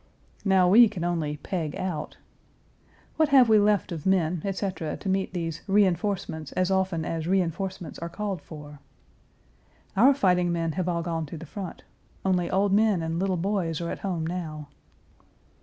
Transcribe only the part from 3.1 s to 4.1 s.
What have we left of